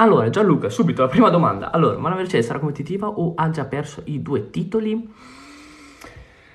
[0.00, 1.70] Allora, Gianluca, subito la prima domanda.
[1.70, 5.12] Allora, ma la Mercedes sarà competitiva o ha già perso i due titoli?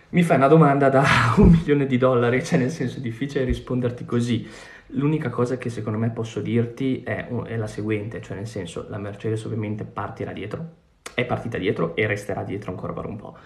[0.10, 1.06] Mi fai una domanda da
[1.38, 4.48] un milione di dollari, cioè nel senso è difficile risponderti così.
[4.88, 8.98] L'unica cosa che secondo me posso dirti è, è, la seguente, cioè nel senso la
[8.98, 10.70] Mercedes ovviamente partirà dietro,
[11.14, 13.38] è partita dietro e resterà dietro ancora per un po'.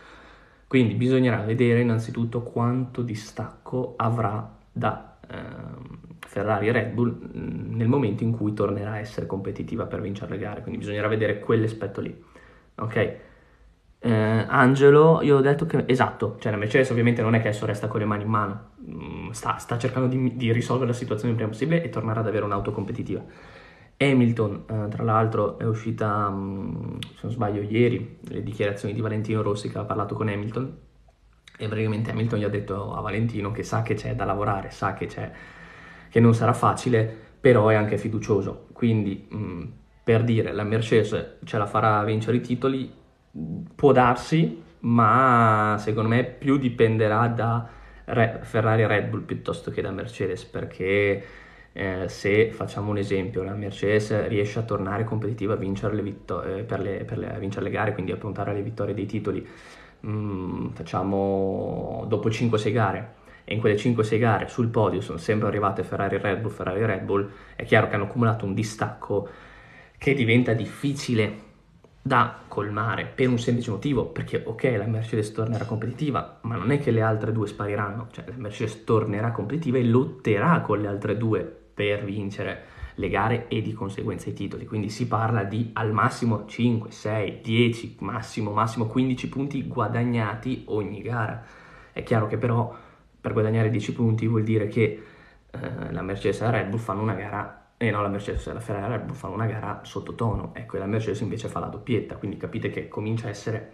[0.65, 7.87] Quindi bisognerà vedere innanzitutto quanto distacco avrà da ehm, Ferrari e Red Bull mm, nel
[7.87, 12.01] momento in cui tornerà a essere competitiva per vincere le gare, quindi bisognerà vedere quell'aspetto
[12.01, 12.23] lì.
[12.75, 13.17] Ok?
[14.01, 17.65] Eh, Angelo, io ho detto che esatto, cioè la Mercedes ovviamente non è che adesso
[17.65, 21.31] resta con le mani in mano, mm, sta, sta cercando di, di, risolvere la situazione
[21.31, 23.23] il prima possibile e tornare ad avere un'auto competitiva.
[23.97, 29.41] Hamilton, eh, tra l'altro, è uscita, mm, se non sbaglio, ieri le dichiarazioni di Valentino
[29.41, 30.77] Rossi che ha parlato con Hamilton
[31.57, 34.93] e praticamente Hamilton gli ha detto a Valentino che sa che c'è da lavorare, sa
[34.93, 35.31] che c'è
[36.09, 38.67] che non sarà facile, però è anche fiducioso.
[38.73, 39.63] Quindi, mh,
[40.03, 42.91] per dire, la Mercedes ce la farà vincere i titoli,
[43.75, 47.67] può darsi, ma secondo me più dipenderà da
[48.05, 51.23] Re- Ferrari e Red Bull piuttosto che da Mercedes, perché
[51.71, 56.47] eh, se facciamo un esempio, la Mercedes riesce a tornare competitiva a vincere le, vittor-
[56.47, 59.05] eh, per le, per le, a vincere le gare, quindi a puntare alle vittorie dei
[59.05, 59.45] titoli,
[60.05, 63.17] mm, facciamo dopo 5-6 gare
[63.49, 67.01] e in quelle 5-6 gare sul podio sono sempre arrivate Ferrari Red Bull, Ferrari Red
[67.01, 69.27] Bull, è chiaro che hanno accumulato un distacco
[69.97, 71.47] che diventa difficile
[71.99, 76.77] da colmare per un semplice motivo, perché ok la Mercedes tornerà competitiva, ma non è
[76.77, 81.17] che le altre due spariranno, cioè la Mercedes tornerà competitiva e lotterà con le altre
[81.17, 85.91] due per vincere le gare e di conseguenza i titoli, quindi si parla di al
[85.91, 91.43] massimo 5, 6, 10, massimo massimo 15 punti guadagnati ogni gara.
[91.91, 92.87] È chiaro che però
[93.19, 95.03] per guadagnare 10 punti vuol dire che
[95.51, 98.53] eh, la Mercedes e la Red Bull fanno una gara, eh, no, la Mercedes e
[98.53, 101.47] la Ferrari e la Red Bull fanno una gara sottotono, ecco, e la Mercedes invece
[101.47, 103.73] fa la doppietta, quindi capite che comincia a essere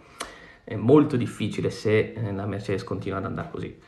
[0.64, 3.78] eh, molto difficile se eh, la Mercedes continua ad andare così.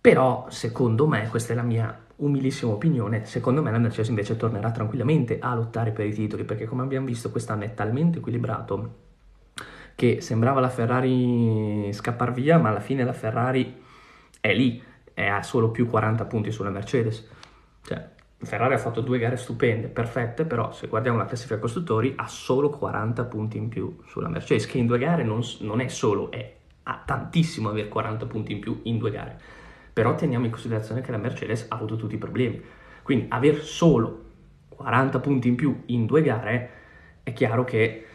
[0.00, 4.70] Però, secondo me, questa è la mia umilissima opinione, secondo me la Mercedes invece tornerà
[4.70, 9.02] tranquillamente a lottare per i titoli, perché come abbiamo visto quest'anno è talmente equilibrato
[9.94, 13.82] che sembrava la Ferrari scappar via, ma alla fine la Ferrari
[14.40, 17.28] è lì, è a solo più 40 punti sulla Mercedes.
[17.82, 22.26] Cioè, Ferrari ha fatto due gare stupende, perfette, però se guardiamo la classifica costruttori ha
[22.26, 26.30] solo 40 punti in più sulla Mercedes, che in due gare non, non è solo,
[26.30, 29.38] è ha tantissimo avere 40 punti in più in due gare.
[29.92, 32.60] Però teniamo in considerazione che la Mercedes ha avuto tutti i problemi.
[33.02, 34.22] Quindi aver solo
[34.68, 36.70] 40 punti in più in due gare
[37.22, 38.06] è chiaro che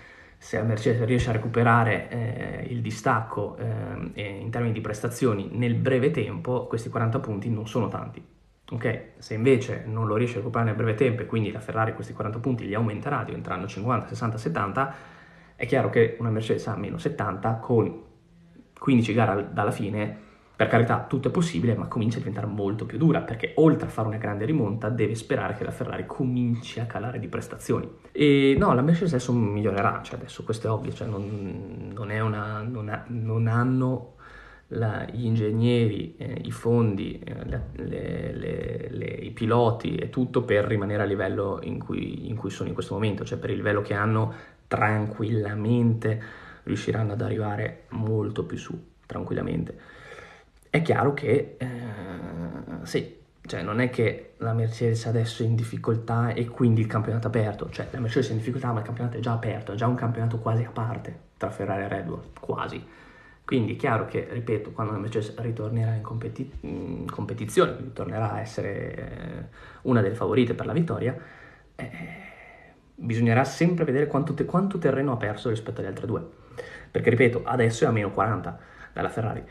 [0.42, 5.76] se la Mercedes riesce a recuperare eh, il distacco eh, in termini di prestazioni nel
[5.76, 8.26] breve tempo, questi 40 punti non sono tanti.
[8.72, 9.12] Okay?
[9.18, 12.14] Se invece non lo riesce a recuperare nel breve tempo e quindi la Ferrari questi
[12.14, 14.96] 40 punti li aumenterà, diventeranno 50, 60, 70,
[15.58, 18.02] è chiaro che una Mercedes ha meno 70 con
[18.80, 20.28] 15 gare dalla fine
[20.60, 23.90] per carità, tutto è possibile, ma comincia a diventare molto più dura, perché oltre a
[23.90, 27.90] fare una grande rimonta, deve sperare che la Ferrari cominci a calare di prestazioni.
[28.12, 32.62] E no, la Mercedes adesso migliorerà, cioè adesso questo è ovvio, cioè non, non, una,
[32.62, 34.16] non, ha, non hanno
[34.68, 40.66] la, gli ingegneri, eh, i fondi, eh, le, le, le, i piloti e tutto per
[40.66, 43.82] rimanere a livello in cui, in cui sono in questo momento, cioè per il livello
[43.82, 44.34] che hanno
[44.68, 46.22] tranquillamente
[46.64, 49.99] riusciranno ad arrivare molto più su, tranquillamente.
[50.72, 51.68] È chiaro che eh,
[52.84, 57.26] sì, cioè non è che la Mercedes adesso è in difficoltà e quindi il campionato
[57.26, 59.76] è aperto, cioè la Mercedes è in difficoltà ma il campionato è già aperto, è
[59.76, 62.86] già un campionato quasi a parte tra Ferrari e Red Bull, quasi.
[63.44, 68.34] Quindi è chiaro che, ripeto, quando la Mercedes ritornerà in, competi- in competizione, quindi tornerà
[68.34, 69.46] a essere eh,
[69.84, 71.18] una delle favorite per la vittoria,
[71.76, 71.90] eh,
[72.94, 76.24] bisognerà sempre vedere quanto, te- quanto terreno ha perso rispetto alle altre due.
[76.92, 78.60] Perché, ripeto, adesso è a meno 40
[78.94, 79.44] dalla Ferrari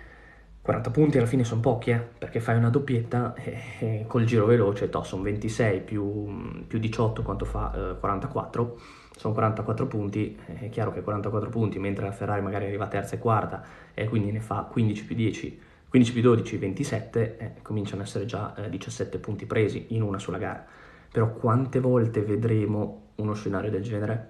[0.68, 4.44] 40 punti alla fine sono pochi, eh, perché fai una doppietta e, e col giro
[4.44, 8.78] veloce, to, sono 26 più, più 18 quanto fa eh, 44,
[9.16, 13.18] sono 44 punti, è chiaro che 44 punti, mentre la Ferrari magari arriva terza e
[13.18, 13.64] quarta
[13.94, 18.26] e quindi ne fa 15 più 10, 15 più 12, 27, eh, cominciano ad essere
[18.26, 20.66] già eh, 17 punti presi in una sola gara.
[21.10, 24.28] Però quante volte vedremo uno scenario del genere?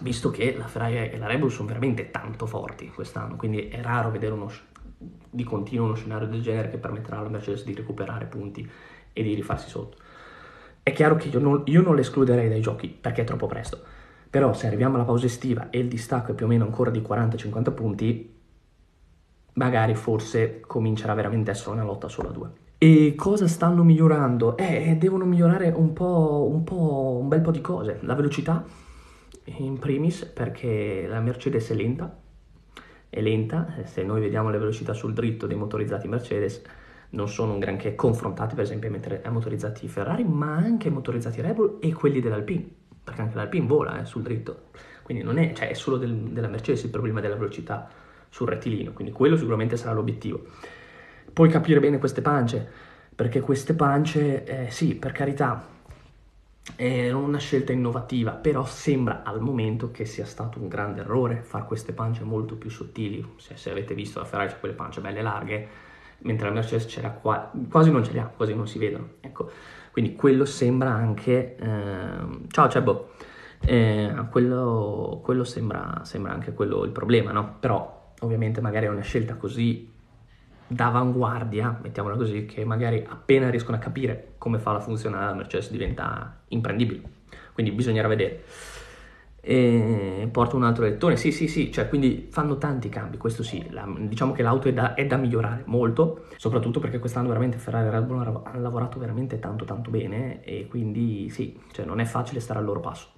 [0.00, 3.80] Visto che la Ferrari e la Red Bull sono veramente tanto forti quest'anno, quindi è
[3.80, 4.50] raro vedere uno,
[5.30, 8.68] di continuo uno scenario del genere che permetterà alla Mercedes di recuperare punti
[9.12, 9.96] e di rifarsi sotto.
[10.82, 13.80] È chiaro che io non, io non l'escluderei dai giochi perché è troppo presto,
[14.28, 17.00] però se arriviamo alla pausa estiva e il distacco è più o meno ancora di
[17.00, 18.34] 40-50 punti,
[19.54, 22.50] magari forse comincerà veramente a essere una lotta solo a due.
[22.78, 24.56] E cosa stanno migliorando?
[24.56, 27.98] Eh, devono migliorare un po', un po', un bel po' di cose.
[28.02, 28.62] La velocità,
[29.44, 32.14] in primis, perché la Mercedes è lenta,
[33.14, 36.60] è lenta, se noi vediamo le velocità sul dritto dei motorizzati Mercedes,
[37.10, 41.54] non sono un granché confrontati per esempio ai motorizzati Ferrari, ma anche ai motorizzati Red
[41.54, 42.66] Bull e quelli dell'Alpine,
[43.04, 44.70] perché anche l'Alpine vola eh, sul dritto,
[45.04, 47.88] quindi non è, cioè, è solo del, della Mercedes il problema della velocità
[48.28, 50.46] sul rettilineo, quindi quello sicuramente sarà l'obiettivo.
[51.32, 52.68] Puoi capire bene queste pance,
[53.14, 55.68] perché queste pance, eh, sì, per carità,
[56.76, 61.64] è una scelta innovativa, però sembra al momento che sia stato un grande errore fare
[61.66, 63.34] queste pance molto più sottili.
[63.36, 65.68] Se, se avete visto la Ferrari c'è quelle pance belle larghe,
[66.20, 69.08] mentre la Mercedes c'era qua, quasi non ce li ha, quasi non si vedono.
[69.20, 69.50] Ecco,
[69.92, 71.56] quindi quello sembra anche...
[71.56, 73.10] Eh, ciao Cebbo,
[73.60, 77.56] eh, quello, quello sembra, sembra, anche quello il problema, no?
[77.60, 79.92] Però ovviamente magari è una scelta così
[80.66, 85.70] d'avanguardia, mettiamola così, che magari appena riescono a capire come fa la funzionare la Mercedes
[85.70, 87.02] diventa imprendibile.
[87.52, 88.42] Quindi bisognerà vedere
[89.46, 91.16] e porta un altro lettore.
[91.16, 94.72] Sì, sì, sì, cioè quindi fanno tanti cambi, questo sì, la, diciamo che l'auto è
[94.72, 98.98] da, è da, migliorare molto, soprattutto perché quest'anno veramente Ferrari e Red Bull hanno lavorato
[98.98, 103.08] veramente tanto tanto bene e quindi sì, cioè non è facile stare al loro passo.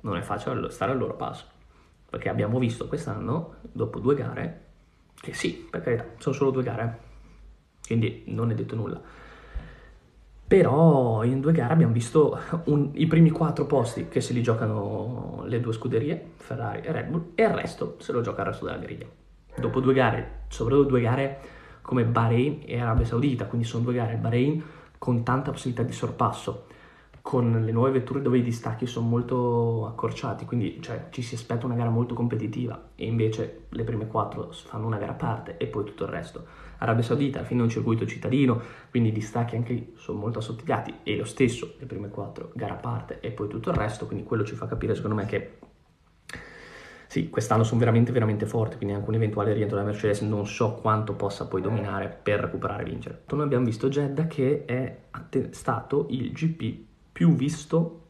[0.00, 1.44] Non è facile stare al loro passo,
[2.10, 4.66] perché abbiamo visto quest'anno, dopo due gare,
[5.20, 6.98] che sì, per carità, sono solo due gare,
[7.86, 9.00] quindi non è detto nulla.
[10.48, 15.42] Però in due gare abbiamo visto un, i primi quattro posti che se li giocano
[15.44, 18.64] le due scuderie, Ferrari e Red Bull, e il resto se lo gioca il resto
[18.64, 19.06] della griglia.
[19.56, 21.40] Dopo due gare, soprattutto due gare
[21.82, 24.62] come Bahrain e Arabia Saudita, quindi sono due gare, Bahrain
[24.96, 26.66] con tanta possibilità di sorpasso,
[27.28, 31.66] con le nuove vetture dove i distacchi sono molto accorciati, quindi cioè, ci si aspetta
[31.66, 35.66] una gara molto competitiva e invece le prime quattro fanno una gara a parte e
[35.66, 36.46] poi tutto il resto.
[36.78, 38.58] Arabia Saudita, alla fine è un circuito cittadino,
[38.88, 42.72] quindi i distacchi anche lì sono molto assottigliati e lo stesso le prime quattro gara
[42.72, 45.58] a parte e poi tutto il resto, quindi quello ci fa capire secondo me che
[47.08, 50.76] sì, quest'anno sono veramente veramente forti, quindi anche un eventuale rientro della Mercedes non so
[50.76, 53.24] quanto possa poi dominare per recuperare e vincere.
[53.28, 55.00] Noi abbiamo visto Jeddah che è
[55.50, 56.86] stato il GP
[57.18, 58.02] più visto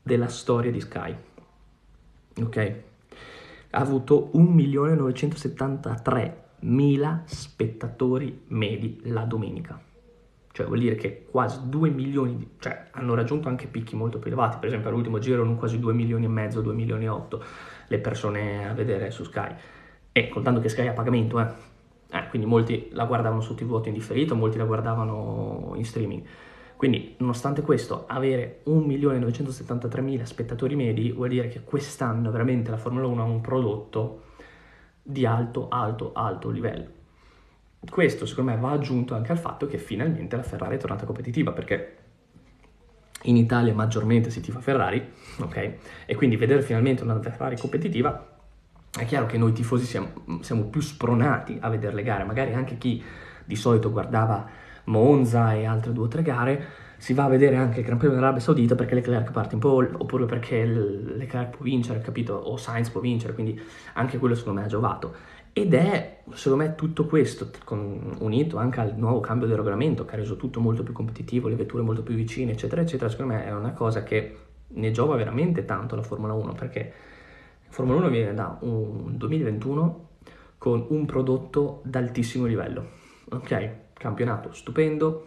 [0.00, 1.12] della storia di Sky.
[2.40, 2.74] Ok?
[3.70, 9.82] Ha avuto 1.973 mila spettatori medi la domenica.
[10.52, 14.28] Cioè vuol dire che quasi 2 milioni, di, cioè hanno raggiunto anche picchi molto più
[14.28, 17.44] elevati, per esempio all'ultimo giro erano quasi 2 milioni e mezzo, 2 milioni e 8
[17.88, 19.52] le persone a vedere su Sky.
[20.12, 21.48] E contando che Sky è a pagamento, eh.
[22.08, 26.24] eh quindi molti la guardavano su TV in differito, molti la guardavano in streaming.
[26.76, 33.22] Quindi, nonostante questo, avere 1.973.000 spettatori medi vuol dire che quest'anno veramente la Formula 1
[33.22, 34.22] ha un prodotto
[35.02, 37.02] di alto, alto, alto livello.
[37.88, 41.52] Questo secondo me va aggiunto anche al fatto che finalmente la Ferrari è tornata competitiva
[41.52, 41.96] perché
[43.24, 45.72] in Italia maggiormente si tifa Ferrari, ok?
[46.06, 48.32] E quindi vedere finalmente una Ferrari competitiva
[48.96, 50.08] è chiaro che noi tifosi siamo,
[50.40, 53.02] siamo più spronati a vedere le gare, magari anche chi
[53.44, 54.48] di solito guardava
[54.84, 56.64] Monza e altre due o tre gare
[56.96, 59.90] si va a vedere anche il Gran Premio dell'Arabia Saudita perché Leclerc parte in pole
[59.92, 62.34] oppure perché Leclerc può vincere, capito?
[62.34, 63.60] O Sainz può vincere, quindi
[63.94, 65.14] anche quello secondo me ha giovato.
[65.52, 70.14] Ed è, secondo me, tutto questo, con, unito anche al nuovo cambio del regolamento che
[70.14, 73.44] ha reso tutto molto più competitivo, le vetture molto più vicine, eccetera, eccetera, secondo me
[73.44, 76.92] è una cosa che ne giova veramente tanto la Formula 1 perché
[77.66, 80.08] la Formula 1 viene da un 2021
[80.58, 82.88] con un prodotto d'altissimo livello,
[83.30, 83.82] ok?
[84.04, 85.24] Campionato stupendo,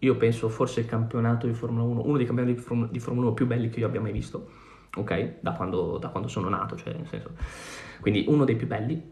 [0.00, 2.54] io penso forse il campionato di Formula 1, uno dei campionati
[2.90, 4.50] di Formula 1 più belli che io abbia mai visto,
[4.94, 5.36] ok?
[5.40, 7.30] Da quando, da quando sono nato, cioè nel senso.
[8.02, 9.10] Quindi uno dei più belli.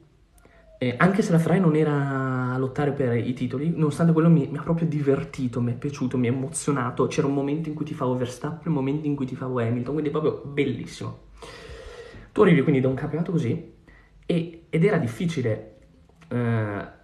[0.76, 4.46] Eh, anche se la Ferrari non era a lottare per i titoli, nonostante quello mi,
[4.46, 7.06] mi, ha proprio divertito, mi è piaciuto, mi ha emozionato.
[7.06, 9.94] C'era un momento in cui ti favo Verstappen, un momento in cui ti favo Hamilton,
[9.94, 11.28] quindi proprio bellissimo.
[12.30, 13.72] Tu arrivi quindi da un campionato così
[14.26, 15.78] e, ed era difficile
[16.28, 16.98] eh,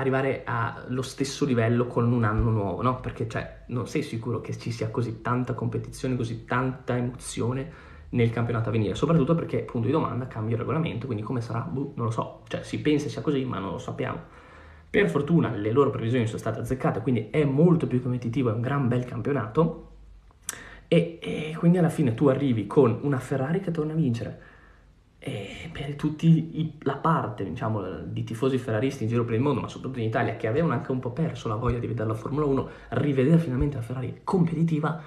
[0.00, 3.00] arrivare allo stesso livello con un anno nuovo, no?
[3.00, 8.30] Perché cioè, non sei sicuro che ci sia così tanta competizione, così tanta emozione nel
[8.30, 11.60] campionato a venire, soprattutto perché, punto di domanda, cambia il regolamento, quindi come sarà?
[11.60, 14.18] Buh, non lo so, cioè si pensa sia così, ma non lo sappiamo.
[14.90, 18.60] Per fortuna le loro previsioni sono state azzeccate, quindi è molto più competitivo, è un
[18.60, 19.88] gran bel campionato
[20.88, 24.40] e, e quindi alla fine tu arrivi con una Ferrari che torna a vincere,
[25.22, 29.68] e per tutti la parte diciamo, di tifosi ferraristi in giro per il mondo, ma
[29.68, 32.46] soprattutto in Italia, che avevano anche un po' perso la voglia di vedere la Formula
[32.46, 34.98] 1, rivedere finalmente la Ferrari competitiva,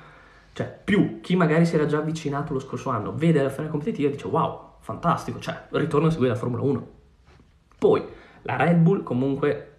[0.54, 4.10] cioè più chi magari si era già avvicinato lo scorso anno, vede la Ferrari competitiva
[4.10, 6.88] e dice wow, fantastico, cioè ritorno a seguire la Formula 1.
[7.80, 8.04] Poi
[8.44, 9.70] la Red Bull comunque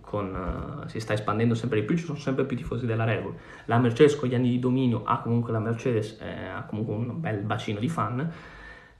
[0.00, 3.22] con, uh, si sta espandendo sempre di più, ci sono sempre più tifosi della Red
[3.22, 3.36] Bull.
[3.66, 7.20] La Mercedes con gli anni di dominio ha comunque la Mercedes, eh, ha comunque un
[7.20, 8.32] bel bacino di fan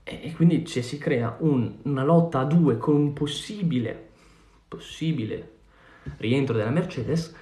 [0.07, 4.09] e, quindi cioè, si crea un, una lotta a due con un possibile,
[4.67, 5.53] possibile
[6.17, 7.35] rientro della Mercedes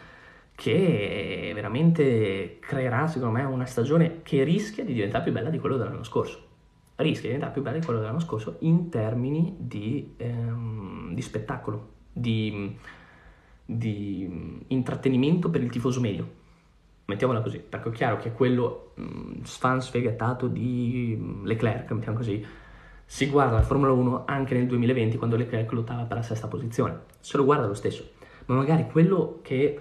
[0.55, 5.75] che veramente creerà secondo me una stagione che rischia di diventare più bella di quello
[5.75, 6.51] dell'anno scorso
[6.95, 11.89] rischia di diventare più bella di quello dell'anno scorso in termini di, ehm, di spettacolo,
[12.11, 12.75] di,
[13.65, 16.41] di, intrattenimento per il tifoso medio.
[17.13, 22.43] Mettiamola così, perché è chiaro che quello mh, fan sfegatato di Leclerc, mettiamo così,
[23.05, 27.01] si guarda la Formula 1 anche nel 2020 quando Leclerc lottava per la sesta posizione,
[27.19, 28.09] se lo guarda lo stesso,
[28.45, 29.79] ma magari quello che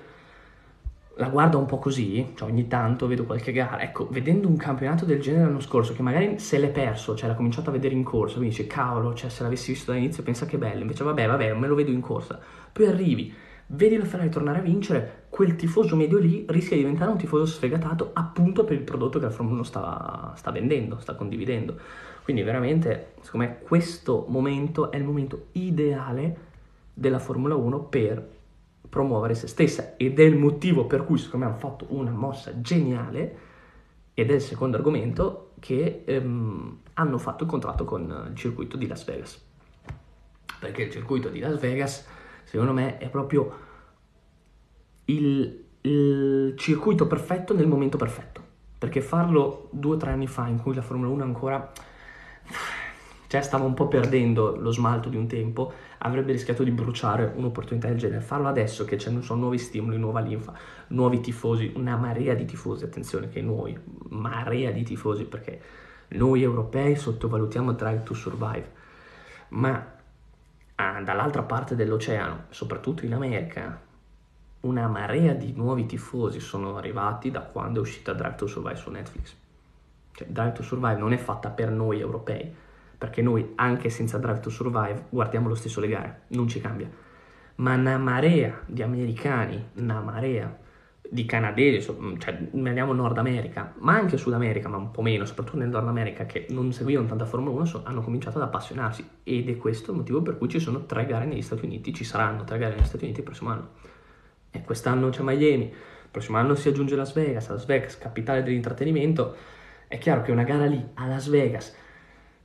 [1.17, 5.05] la guardo un po' così, cioè ogni tanto vedo qualche gara, ecco, vedendo un campionato
[5.05, 8.03] del genere l'anno scorso, che magari se l'è perso, cioè l'ha cominciato a vedere in
[8.03, 11.55] corsa, quindi dice, cavolo, cioè se l'avessi visto dall'inizio pensa che bello, invece vabbè, vabbè,
[11.55, 12.39] me lo vedo in corsa,
[12.73, 13.35] poi arrivi,
[13.67, 17.47] vedi la Ferrari tornare a vincere, quel tifoso medio lì rischia di diventare un tifoso
[17.47, 21.79] sfegatato appunto per il prodotto che la Formula 1 sta, sta vendendo, sta condividendo.
[22.23, 26.51] Quindi veramente, secondo me, questo momento è il momento ideale
[26.93, 28.29] della Formula 1 per
[28.89, 32.61] promuovere se stessa ed è il motivo per cui secondo me hanno fatto una mossa
[32.61, 33.39] geniale
[34.13, 38.87] ed è il secondo argomento che ehm, hanno fatto il contratto con il circuito di
[38.87, 39.43] Las Vegas
[40.61, 42.07] perché il circuito di Las Vegas
[42.53, 43.51] secondo me è proprio
[45.07, 48.43] il, il circuito perfetto nel momento perfetto
[48.77, 51.73] perché farlo due o tre anni fa in cui la Formula 1 ancora
[53.27, 57.89] cioè stava un po' perdendo lo smalto di un tempo, avrebbe rischiato di bruciare un'opportunità
[57.89, 58.21] del genere.
[58.21, 60.53] Farlo adesso che ci sono nuovi stimoli, nuova linfa,
[60.89, 63.75] nuovi tifosi, una marea di tifosi, attenzione che noi,
[64.11, 65.59] marea di tifosi, perché
[66.09, 68.71] noi europei sottovalutiamo Drive to Survive,
[69.49, 70.02] ma
[70.77, 73.81] ah, dall'altra parte dell'oceano, soprattutto in America,
[74.61, 78.91] una marea di nuovi tifosi sono arrivati da quando è uscita Drive to Survive su
[78.91, 79.35] Netflix.
[80.13, 82.55] Cioè, Drive to Survive non è fatta per noi europei,
[82.97, 86.89] perché noi anche senza Drive to Survive guardiamo lo stesso le gare, non ci cambia.
[87.57, 90.59] Ma una marea di americani, una marea
[91.13, 95.59] di canadesi, cioè andiamo Nord America, ma anche Sud America, ma un po' meno, soprattutto
[95.59, 99.51] nel Nord America, che non seguivano tanta Formula 1, so, hanno cominciato ad appassionarsi ed
[99.51, 102.45] è questo il motivo per cui ci sono tre gare negli Stati Uniti, ci saranno
[102.45, 103.69] tre gare negli Stati Uniti il prossimo anno.
[104.51, 109.37] E quest'anno c'è Miami, il prossimo anno si aggiunge Las Vegas, Las Vegas, capitale dell'intrattenimento.
[109.89, 111.77] È chiaro che una gara lì a Las Vegas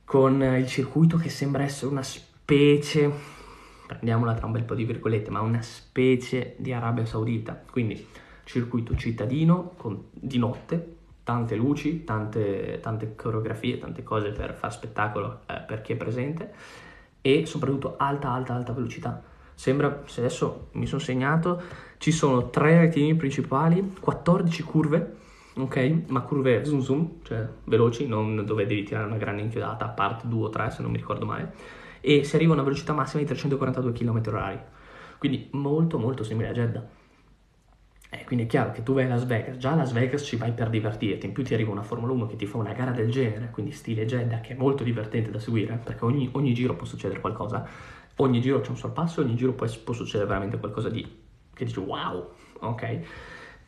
[0.04, 3.10] con il circuito che sembra essere una specie,
[3.86, 7.62] prendiamola tra un bel po' di virgolette, ma una specie di Arabia Saudita.
[7.70, 14.72] Quindi circuito cittadino con, di notte, tante luci, tante, tante, coreografie, tante cose per far
[14.72, 16.52] spettacolo eh, per chi è presente
[17.20, 19.22] e soprattutto alta, alta, alta velocità.
[19.52, 21.60] Sembra, se adesso mi sono segnato,
[21.98, 25.16] ci sono tre retini principali, 14 curve
[25.62, 26.04] ok?
[26.06, 30.26] Ma curve zoom zoom, cioè veloci, non dove devi tirare una grande inchiodata, a parte
[30.26, 31.52] 2 o 3 se non mi ricordo male,
[32.00, 34.58] e si arriva a una velocità massima di 342 km/h,
[35.18, 36.97] quindi molto molto simile a Jeddah.
[38.10, 40.36] Eh, quindi è chiaro che tu vai a Las Vegas, già a Las Vegas ci
[40.36, 42.90] vai per divertirti, in più ti arriva una Formula 1 che ti fa una gara
[42.90, 46.74] del genere, quindi stile Jeddah, che è molto divertente da seguire, perché ogni, ogni giro
[46.74, 47.66] può succedere qualcosa,
[48.16, 51.06] ogni giro c'è un sorpasso, ogni giro può, può succedere veramente qualcosa di...
[51.52, 52.98] che dici wow, ok?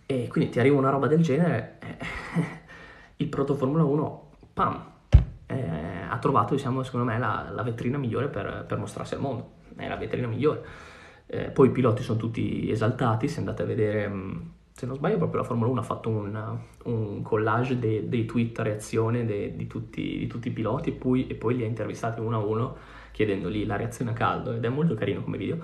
[0.06, 1.96] E quindi ti arriva una roba del genere, eh,
[3.16, 4.90] il proto Formula 1, pam,
[5.46, 9.58] eh, ha trovato, diciamo, secondo me, la, la vetrina migliore per, per, mostrarsi al mondo.
[9.76, 10.64] È la vetrina migliore.
[11.32, 14.36] Eh, poi i piloti sono tutti esaltati, se andate a vedere, mm,
[14.72, 18.58] se non sbaglio, proprio la Formula 1 ha fatto un, un collage dei, dei tweet
[18.58, 21.66] a reazione de, di, tutti, di, tutti, i piloti e poi, e poi li ha
[21.66, 22.76] intervistati uno a uno
[23.12, 25.58] chiedendogli la reazione a caldo ed è molto carino come video.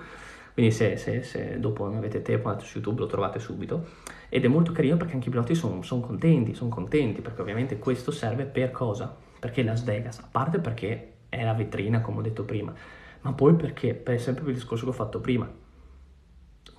[0.53, 3.87] Quindi se, se, se dopo non avete tempo andate su YouTube lo trovate subito
[4.29, 7.77] ed è molto carino perché anche i piloti sono son contenti, sono contenti perché ovviamente
[7.77, 9.13] questo serve per cosa?
[9.37, 12.73] Perché Las Vegas, a parte perché è la vetrina come ho detto prima,
[13.21, 15.49] ma poi perché, per esempio per il discorso che ho fatto prima,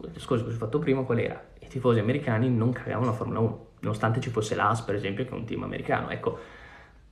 [0.00, 1.50] il discorso che ho fatto prima qual era?
[1.58, 5.30] I tifosi americani non cagavano la Formula 1, nonostante ci fosse l'AS per esempio che
[5.30, 6.38] è un team americano, ecco,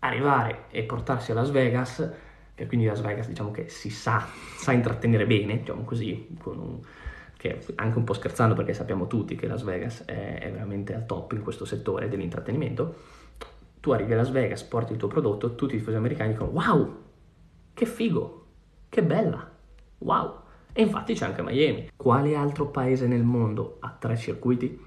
[0.00, 2.12] arrivare e portarsi a Las Vegas,
[2.54, 6.80] e quindi Las Vegas diciamo che si sa, sa intrattenere bene, diciamo così, un
[7.37, 11.04] che anche un po' scherzando perché sappiamo tutti che Las Vegas è, è veramente al
[11.04, 12.95] top in questo settore dell'intrattenimento,
[13.80, 17.02] tu arrivi a Las Vegas, porti il tuo prodotto, tutti i tifosi americani dicono wow,
[17.75, 18.46] che figo,
[18.88, 19.50] che bella,
[19.99, 20.40] wow.
[20.73, 21.90] E infatti c'è anche Miami.
[21.97, 24.85] Quale altro paese nel mondo ha tre circuiti?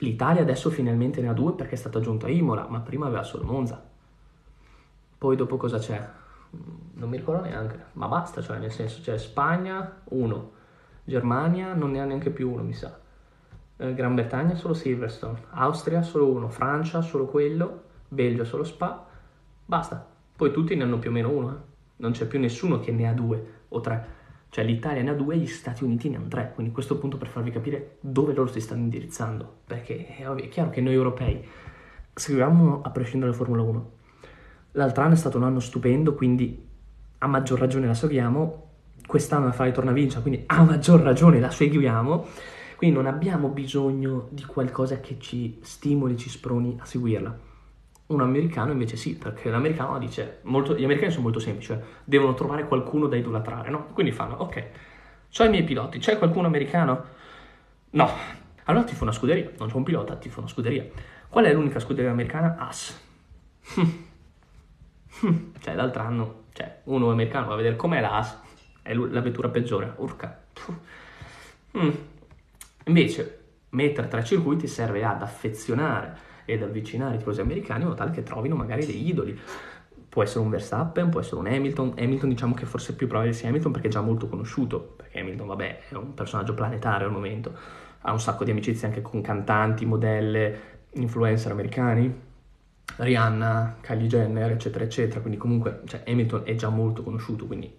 [0.00, 3.44] L'Italia adesso finalmente ne ha due perché è stata aggiunta Imola, ma prima aveva solo
[3.44, 3.84] Monza.
[5.18, 6.08] Poi dopo cosa c'è?
[6.94, 10.52] Non mi ricordo neanche, ma basta, cioè nel senso c'è Spagna 1,
[11.04, 12.98] Germania non ne ha neanche più uno, mi sa.
[13.76, 19.06] Eh, Gran Bretagna solo Silverstone, Austria solo uno, Francia solo quello, Belgio solo Spa,
[19.64, 20.06] basta.
[20.36, 21.67] Poi tutti ne hanno più o meno uno, eh.
[21.98, 24.16] Non c'è più nessuno che ne ha due o tre.
[24.50, 27.18] Cioè l'Italia ne ha due e gli Stati Uniti ne hanno tre, quindi questo punto
[27.18, 31.46] per farvi capire dove loro si stanno indirizzando, perché è, chiaro che noi europei
[32.14, 33.90] seguiamo a prescindere dalla Formula 1.
[34.72, 36.66] L'altro anno è stato un anno stupendo, quindi
[37.18, 38.66] a maggior ragione la seguiamo,
[39.06, 42.26] quest'anno la Ferrari torna a vincere, quindi a maggior ragione la seguiamo,
[42.76, 47.47] quindi non abbiamo bisogno di qualcosa che ci stimoli, ci sproni a seguirla.
[48.08, 52.32] Un americano invece sì, perché l'americano dice, molto, gli americani sono molto semplici, cioè devono
[52.32, 53.88] trovare qualcuno da idolatrare, no?
[53.92, 54.64] Quindi fanno, ok,
[55.30, 57.04] c'ho i miei piloti, c'è qualcuno americano?
[57.90, 58.10] No.
[58.64, 60.86] Allora ti fa una scuderia, non c'è un pilota, ti fa una scuderia.
[61.28, 62.56] Qual è l'unica scuderia americana?
[62.58, 62.98] As.
[65.60, 68.38] cioè, l'altro anno, cioè, uno americano va a vedere com'è la As,
[68.82, 70.44] è la vettura peggiore, urca.
[71.76, 71.90] Mm.
[72.84, 73.38] Invece,
[73.70, 78.22] mettere tre circuiti serve ad affezionare ed avvicinare i tifosi americani in modo tale che
[78.22, 79.38] trovino magari degli idoli.
[80.08, 81.92] Può essere un Verstappen, può essere un Hamilton.
[81.98, 85.20] Hamilton diciamo che forse è più probabile sia Hamilton perché è già molto conosciuto, perché
[85.20, 87.54] Hamilton vabbè è un personaggio planetario al momento,
[88.00, 90.60] ha un sacco di amicizie anche con cantanti, modelle,
[90.92, 92.10] influencer americani,
[92.96, 95.20] Rihanna, Kylie Jenner, eccetera, eccetera.
[95.20, 97.70] Quindi comunque cioè, Hamilton è già molto conosciuto, quindi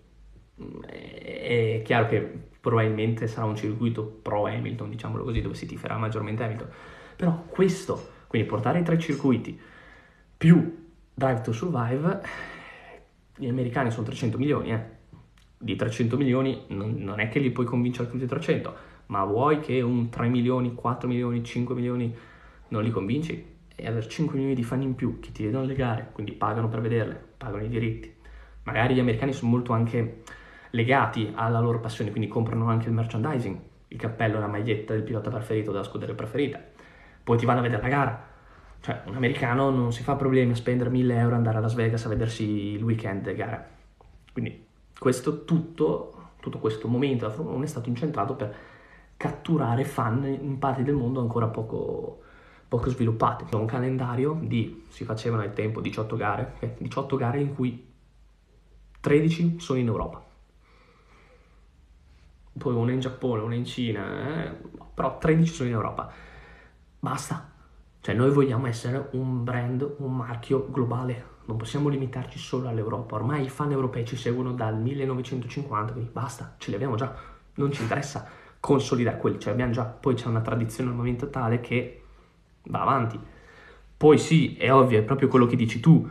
[0.62, 5.98] mm, è chiaro che probabilmente sarà un circuito pro Hamilton, diciamolo così, dove si tiferà
[5.98, 6.68] maggiormente Hamilton.
[7.16, 9.60] Però questo quindi portare i tre circuiti
[10.38, 12.22] più Drive to Survive,
[13.36, 14.98] gli americani sono 300 milioni, eh.
[15.58, 18.74] Di 300 milioni non, non è che li puoi convincere tutti i 300,
[19.08, 22.16] ma vuoi che un 3 milioni, 4 milioni, 5 milioni
[22.68, 23.46] non li convinci?
[23.76, 26.70] E avere 5 milioni di fan in più che ti vedono le gare, quindi pagano
[26.70, 28.14] per vederle, pagano i diritti.
[28.64, 30.22] Magari gli americani sono molto anche
[30.70, 35.32] legati alla loro passione, quindi comprano anche il merchandising, il cappello, la maglietta del pilota
[35.32, 36.69] preferito, della scuderia preferita
[37.30, 38.28] poi ti vanno a vedere la gara.
[38.80, 41.76] Cioè, un americano non si fa problemi a spendere 1000 euro e andare a Las
[41.76, 43.70] Vegas a vedersi il weekend di gara.
[44.34, 44.66] Quindi
[44.98, 48.56] questo tutto, tutto questo momento della Formula 1 è stato incentrato per
[49.16, 52.22] catturare fan in parti del mondo ancora poco,
[52.68, 53.56] poco sviluppate.
[53.56, 57.92] Un calendario di, si facevano al tempo 18 gare, 18 gare in cui
[59.02, 60.26] 13 sono in Europa.
[62.58, 64.56] Poi una in Giappone, una in Cina, eh?
[64.96, 66.28] però 13 sono in Europa
[67.00, 67.52] Basta.
[68.02, 73.16] Cioè noi vogliamo essere un brand, un marchio globale, non possiamo limitarci solo all'Europa.
[73.16, 77.14] Ormai i fan europei ci seguono dal 1950, quindi basta, ce li abbiamo già.
[77.56, 78.28] Non ci interessa
[78.60, 79.84] consolidare quelli, ce li abbiamo già.
[79.84, 82.04] Poi c'è una tradizione al momento tale che
[82.64, 83.20] va avanti.
[83.98, 86.08] Poi sì, è ovvio, è proprio quello che dici tu,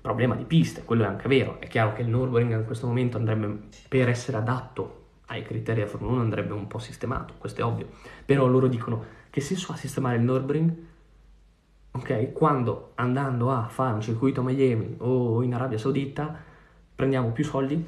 [0.00, 1.58] problema di piste, quello è anche vero.
[1.58, 5.90] È chiaro che il Nürburgring in questo momento andrebbe, per essere adatto ai criteri della
[5.90, 7.88] Formula 1, andrebbe un po' sistemato, questo è ovvio.
[8.26, 10.72] Però loro dicono che senso ha sistemare il Nürburgring?
[11.92, 16.36] Ok, quando andando a fare un circuito a Miami o in Arabia Saudita
[16.94, 17.82] prendiamo più soldi,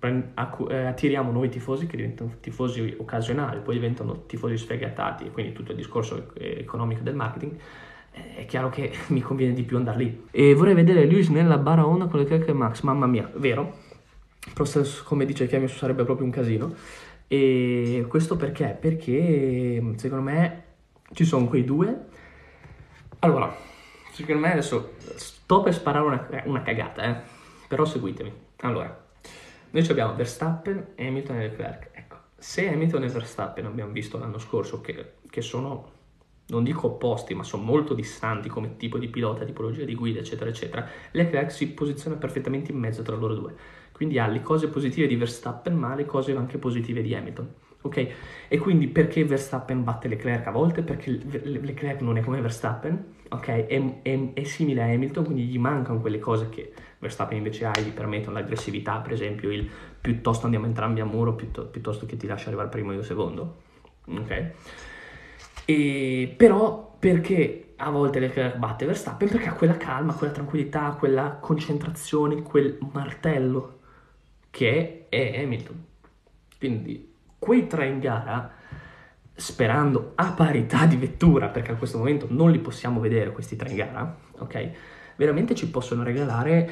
[0.00, 5.76] eh, attiriamo nuovi tifosi che diventano tifosi occasionali, poi diventano tifosi sfegatati, quindi tutto il
[5.76, 7.52] discorso economico del marketing,
[8.12, 10.26] eh, è chiaro che mi conviene di più andare lì.
[10.30, 13.92] E vorrei vedere Lewis nella bara onda con le Leclerc Max, mamma mia, vero?
[15.04, 16.74] come dice Chiamio sarebbe proprio un casino.
[17.34, 18.76] E questo perché?
[18.80, 20.62] Perché secondo me
[21.12, 22.06] ci sono quei due.
[23.18, 23.52] Allora,
[24.12, 27.16] secondo me adesso sto per sparare una, una cagata, eh?
[27.66, 28.32] però seguitemi.
[28.60, 29.04] Allora,
[29.70, 31.88] noi abbiamo Verstappen, Hamilton e Leclerc.
[31.92, 35.90] Ecco, se Hamilton e Verstappen abbiamo visto l'anno scorso che, che sono,
[36.46, 40.50] non dico opposti, ma sono molto distanti come tipo di pilota, tipologia di guida, eccetera,
[40.50, 43.54] eccetera, Leclerc si posiziona perfettamente in mezzo tra loro due
[43.94, 47.48] quindi ha le cose positive di Verstappen, ma le cose anche positive di Hamilton.
[47.82, 48.08] Ok?
[48.48, 50.82] E quindi perché Verstappen batte Leclerc a volte?
[50.82, 53.46] Perché Leclerc non è come Verstappen, ok?
[53.46, 57.72] È, è, è, simile a Hamilton, quindi gli mancano quelle cose che Verstappen invece ha
[57.76, 62.16] e gli permettono l'aggressività, per esempio il piuttosto andiamo entrambi a muro piuttosto, piuttosto che
[62.16, 63.56] ti lascio arrivare primo io secondo,
[64.06, 64.50] ok?
[65.66, 69.28] E, però perché a volte Leclerc batte Verstappen?
[69.28, 73.82] Perché ha quella calma, quella tranquillità, quella concentrazione, quel martello
[74.54, 75.84] che è Hamilton.
[76.56, 78.52] Quindi quei tre in gara,
[79.34, 83.70] sperando a parità di vettura, perché a questo momento non li possiamo vedere questi tre
[83.70, 84.70] in gara, ok?
[85.16, 86.70] Veramente ci possono regalare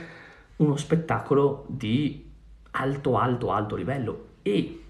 [0.57, 2.31] uno spettacolo di
[2.71, 4.27] alto, alto, alto livello.
[4.43, 4.81] E,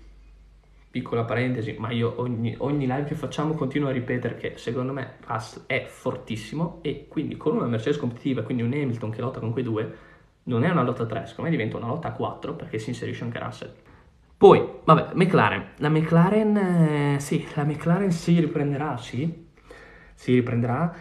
[0.91, 5.15] piccola parentesi, ma io ogni, ogni live che facciamo continuo a ripetere che secondo me
[5.27, 9.51] Russell è fortissimo e quindi con una Mercedes competitiva, quindi un Hamilton che lotta con
[9.51, 10.11] quei due,
[10.45, 13.39] non è una lotta 3, secondo me diventa una lotta 4 perché si inserisce anche
[13.39, 13.73] Russell.
[14.37, 15.65] Poi, vabbè, McLaren.
[15.77, 19.47] La McLaren, eh, sì, la McLaren si riprenderà, sì,
[20.15, 20.93] si riprenderà,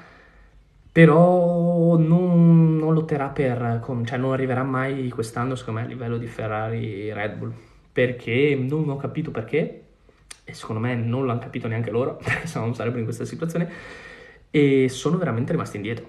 [0.91, 6.27] però non, non lotterà per, cioè non arriverà mai quest'anno, secondo me, a livello di
[6.27, 7.53] Ferrari Red Bull,
[7.91, 9.85] perché non ho capito perché,
[10.43, 13.25] e secondo me non l'hanno capito neanche loro, perché se no non sarebbero in questa
[13.25, 13.69] situazione,
[14.51, 16.07] e sono veramente rimasti indietro,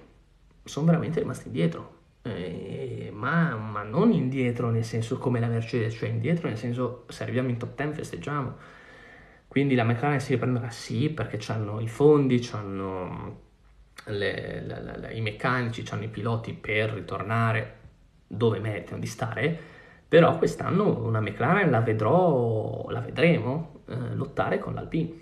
[0.65, 6.09] sono veramente rimasti indietro eh, ma, ma, non indietro nel senso come la Mercedes, cioè
[6.09, 8.57] indietro nel senso se arriviamo in top 10 festeggiamo.
[9.49, 13.41] Quindi la McLaren si riprenderà sì perché hanno i fondi, hanno
[14.07, 17.81] i meccanici, hanno i piloti per ritornare
[18.27, 19.59] dove meritano di stare,
[20.09, 25.21] però quest'anno una McLaren la vedrò, la vedremo eh, lottare con l'Alpine.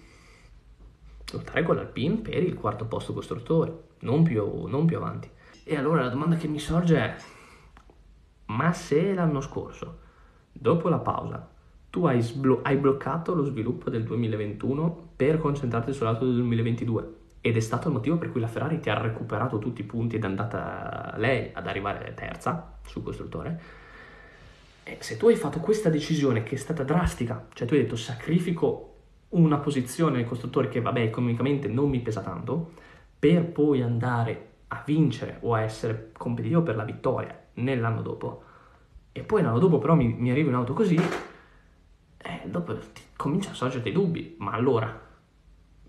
[1.32, 5.28] Lottare con l'Alpine per il quarto posto costruttore, non più, non più avanti.
[5.70, 7.14] E allora la domanda che mi sorge è,
[8.46, 10.00] ma se l'anno scorso,
[10.50, 11.48] dopo la pausa,
[11.88, 17.56] tu hai, sblo- hai bloccato lo sviluppo del 2021 per concentrarti sull'auto del 2022 ed
[17.56, 20.24] è stato il motivo per cui la Ferrari ti ha recuperato tutti i punti ed
[20.24, 23.60] è andata lei ad arrivare terza sul costruttore,
[24.82, 27.94] e se tu hai fatto questa decisione che è stata drastica, cioè tu hai detto
[27.94, 28.94] sacrifico
[29.28, 32.72] una posizione nel costruttore che vabbè economicamente non mi pesa tanto,
[33.16, 38.42] per poi andare a vincere o a essere competitivo per la vittoria nell'anno dopo,
[39.12, 43.54] e poi l'anno dopo però mi, mi arriva un'auto così, eh, dopo ti comincia a
[43.54, 44.36] sorgere dei dubbi.
[44.38, 45.08] Ma allora,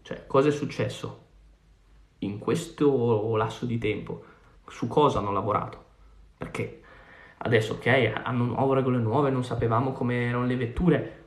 [0.01, 1.25] cioè, cosa è successo
[2.19, 4.23] in questo lasso di tempo?
[4.67, 5.85] Su cosa hanno lavorato?
[6.37, 6.81] Perché
[7.37, 11.23] adesso, ok, hanno nuove regole nuove, non sapevamo come erano le vetture,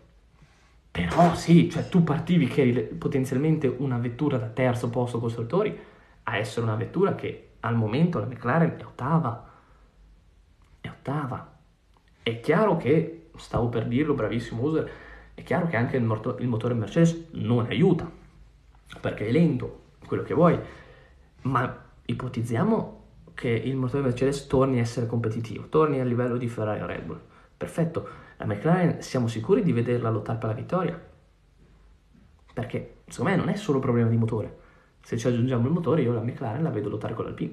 [0.90, 5.92] però sì, cioè tu partivi che eri potenzialmente una vettura da terzo posto costruttori
[6.24, 9.50] a essere una vettura che al momento la McLaren è ottava.
[10.80, 11.58] È ottava.
[12.22, 14.90] È chiaro che, stavo per dirlo, bravissimo user,
[15.34, 18.10] è chiaro che anche il, motor- il motore Mercedes non aiuta,
[19.00, 20.58] perché è lento, quello che vuoi,
[21.42, 23.02] ma ipotizziamo
[23.34, 27.02] che il motore Mercedes torni a essere competitivo, torni a livello di Ferrari o Red
[27.02, 27.20] Bull.
[27.56, 31.02] Perfetto, la McLaren siamo sicuri di vederla lottare per la vittoria?
[32.52, 34.58] Perché secondo me non è solo un problema di motore,
[35.04, 37.52] se ci aggiungiamo il motore, io la McLaren la vedo lottare con l'Alpine.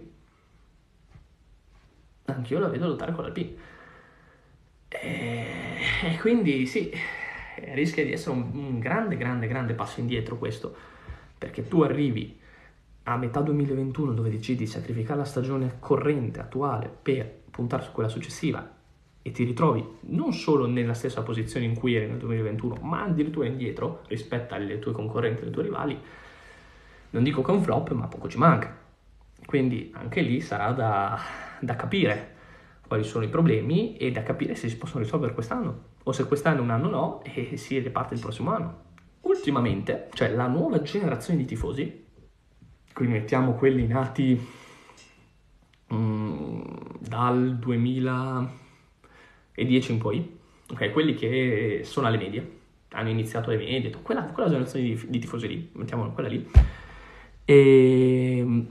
[2.26, 3.54] Anch'io la vedo lottare con l'Alpine.
[4.88, 5.46] E,
[6.04, 6.92] e quindi sì,
[7.74, 10.74] rischia di essere un, un grande, grande, grande passo indietro questo,
[11.38, 12.40] perché tu arrivi
[13.04, 18.08] a metà 2021 dove decidi di sacrificare la stagione corrente, attuale, per puntare su quella
[18.08, 18.80] successiva
[19.24, 23.46] e ti ritrovi non solo nella stessa posizione in cui eri nel 2021, ma addirittura
[23.46, 26.00] indietro rispetto alle tue concorrenti, alle tue rivali,
[27.12, 28.76] non dico che è un flop, ma poco ci manca.
[29.46, 31.20] Quindi anche lì sarà da,
[31.60, 32.36] da capire
[32.88, 36.62] quali sono i problemi e da capire se si possono risolvere quest'anno o se quest'anno
[36.62, 38.90] un anno no e si riparte il prossimo anno.
[39.22, 42.06] Ultimamente, cioè la nuova generazione di tifosi,
[42.94, 44.38] quindi mettiamo quelli nati
[45.94, 46.62] mm,
[47.00, 50.40] dal 2010 in poi,
[50.72, 55.20] ok, quelli che sono alle medie, hanno iniziato alle medie, quella, quella generazione di, di
[55.20, 56.50] tifosi lì, mettiamola quella lì,
[57.52, 58.68] e ehm,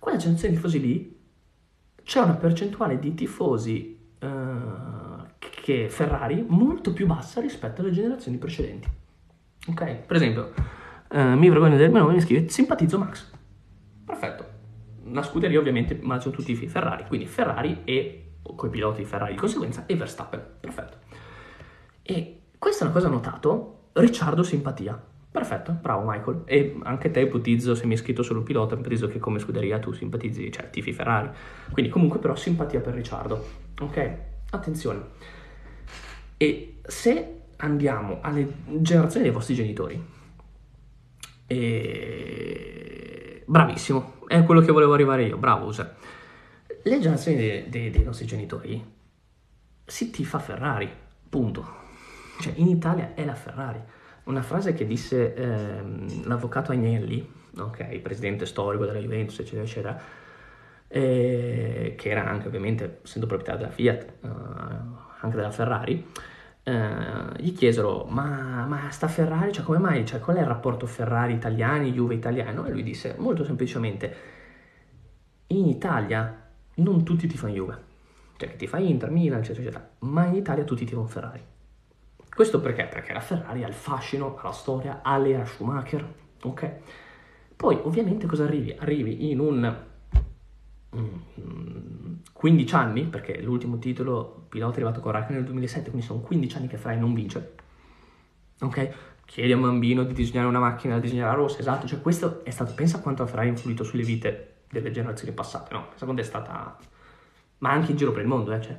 [0.00, 1.16] quella generazione di tifosi lì
[2.02, 8.88] c'è una percentuale di tifosi uh, che Ferrari molto più bassa rispetto alle generazioni precedenti.
[9.68, 9.94] Ok?
[10.06, 10.52] Per esempio,
[11.10, 13.30] uh, mi vergogno del mio nome, mi scrive simpatizzo Max.
[14.04, 14.46] Perfetto.
[15.10, 19.84] La scuderia ovviamente ma sono tutti Ferrari, quindi Ferrari e coi piloti Ferrari di conseguenza
[19.86, 20.42] e Verstappen.
[20.58, 20.96] Perfetto.
[22.02, 25.00] E questa è una cosa notato, Ricciardo simpatia.
[25.38, 26.42] Perfetto, bravo Michael.
[26.46, 29.92] E anche te ipotizzo, se mi hai scritto solo pilota, ipotizzo che come scuderia tu
[29.92, 31.30] simpatizzi, cioè tifi Ferrari.
[31.70, 33.46] Quindi comunque però simpatia per Ricciardo.
[33.80, 34.16] Ok?
[34.50, 35.00] Attenzione.
[36.36, 40.04] E se andiamo alle generazioni dei vostri genitori,
[41.46, 42.64] e...
[43.46, 45.98] bravissimo, è quello che volevo arrivare io, bravo User.
[46.82, 48.84] Le generazioni dei, dei, dei nostri genitori
[49.86, 50.90] si tifa Ferrari,
[51.28, 51.76] punto.
[52.40, 53.80] Cioè in Italia è la Ferrari
[54.28, 57.26] una frase che disse ehm, l'avvocato Agnelli,
[57.58, 60.00] okay, presidente storico della Juventus, eccetera, eccetera,
[60.86, 64.28] eh, che era anche ovviamente, essendo proprietario della Fiat, eh,
[65.20, 66.06] anche della Ferrari,
[66.62, 66.72] eh,
[67.38, 71.92] gli chiesero, ma, ma sta Ferrari, cioè come mai, cioè, qual è il rapporto Ferrari-italiani,
[71.92, 72.66] Juve-italiano?
[72.66, 74.14] E lui disse, molto semplicemente,
[75.48, 77.78] in Italia non tutti ti fanno Juve,
[78.36, 81.56] cioè che ti fai Inter, Milan, eccetera, eccetera, ma in Italia tutti ti fanno Ferrari.
[82.38, 82.84] Questo perché?
[82.84, 86.72] Perché la Ferrari ha il fascino, ha la storia, ha l'era Schumacher, ok?
[87.56, 88.72] Poi ovviamente cosa arrivi?
[88.78, 89.76] Arrivi in un
[92.32, 96.56] 15 anni, perché l'ultimo titolo pilota è arrivato con Raikkonen nel 2007, quindi sono 15
[96.58, 97.54] anni che Ferrari non vince,
[98.60, 98.90] ok?
[99.24, 102.44] Chiedi a un bambino di disegnare una macchina, di disegnare la rossa, esatto, cioè questo
[102.44, 105.88] è stato, pensa quanto Ferrari ha influito sulle vite delle generazioni passate, no?
[105.88, 106.78] Pensa quanto è stata,
[107.58, 108.60] ma anche in giro per il mondo, eh?
[108.60, 108.76] cioè,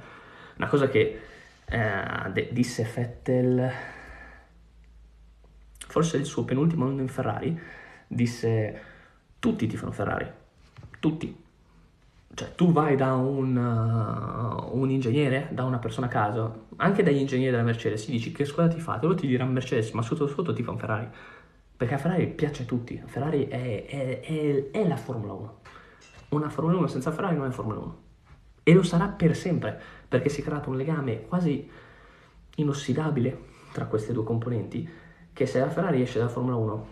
[0.56, 1.28] una cosa che
[1.70, 3.72] eh, disse Fettel,
[5.88, 7.60] forse il suo penultimo anno in Ferrari,
[8.08, 8.82] disse
[9.40, 10.30] tutti ti fanno Ferrari,
[11.00, 11.48] tutti.
[12.32, 17.18] Cioè tu vai da un, uh, un, ingegnere, da una persona a caso, anche dagli
[17.18, 20.28] ingegneri della Mercedes, si dici che scuola ti fate, loro ti diranno Mercedes, ma sotto
[20.28, 21.08] sotto ti fanno Ferrari.
[21.76, 25.60] Perché a Ferrari piace a tutti, Ferrari è, è, è, è la Formula 1.
[26.30, 27.98] Una Formula 1 senza Ferrari non è Formula 1.
[28.64, 31.70] E lo sarà per sempre, perché si è creato un legame quasi
[32.56, 34.88] inossidabile tra queste due componenti,
[35.34, 36.88] che se la Ferrari esce dalla Formula 1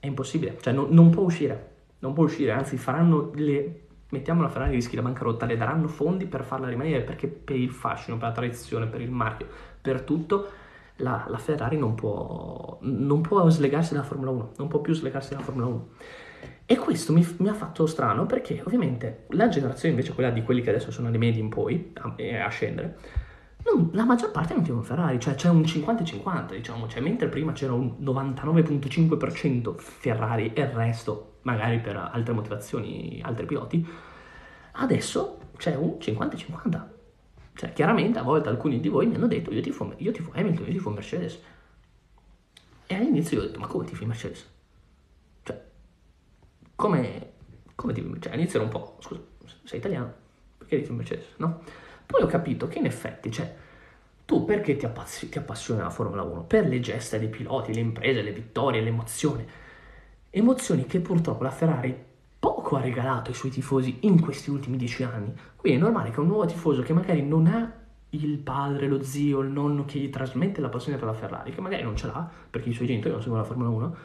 [0.00, 3.82] è impossibile, cioè non, non può uscire, non può uscire, anzi faranno le...
[4.10, 7.70] Mettiamo la Ferrari rischi la bancarotta, le daranno fondi per farla rimanere perché per il
[7.70, 9.46] fascino, per la tradizione, per il marchio,
[9.82, 10.48] per tutto,
[10.96, 15.30] la, la Ferrari non può, non può slegarsi dalla Formula 1, non può più slegarsi
[15.30, 15.88] dalla Formula 1.
[16.66, 20.60] E questo mi, mi, ha fatto strano perché ovviamente la generazione invece, quella di quelli
[20.60, 22.98] che adesso sono alle medie in poi, a, a scendere,
[23.64, 27.28] non, la maggior parte non tiene un Ferrari, cioè c'è un 50-50, diciamo, cioè mentre
[27.28, 33.86] prima c'era un 99.5% Ferrari e il resto, magari per altre motivazioni, altri piloti,
[34.72, 36.96] adesso c'è un 50-50.
[37.54, 40.66] Cioè, chiaramente a volte alcuni di voi mi hanno detto io tifo, io tifo Hamilton,
[40.66, 41.42] io tifo Mercedes.
[42.90, 44.48] E all'inizio io ho detto, ma come tifi Mercedes?
[45.42, 45.62] Cioè,
[46.74, 47.32] come,
[47.74, 48.24] come tifi Mercedes?
[48.24, 49.20] Cioè, all'inizio era un po', scusa,
[49.64, 50.14] sei italiano,
[50.56, 51.60] perché tifi Mercedes, no?
[52.06, 53.54] Poi ho capito che in effetti, cioè,
[54.24, 56.44] tu perché ti, appassi- ti appassioni alla Formula 1?
[56.44, 59.46] Per le gesta dei piloti, le imprese, le vittorie, le emozioni.
[60.30, 61.94] Emozioni che purtroppo la Ferrari
[62.38, 65.34] poco ha regalato ai suoi tifosi in questi ultimi dieci anni.
[65.56, 67.77] Quindi è normale che un nuovo tifoso che magari non ha
[68.10, 71.60] il padre, lo zio, il nonno che gli trasmette la passione per la Ferrari, che
[71.60, 73.96] magari non ce l'ha perché i suoi genitori non seguono la Formula 1,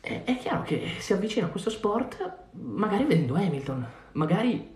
[0.00, 4.72] è, è chiaro che si avvicina a questo sport magari vedendo Hamilton, magari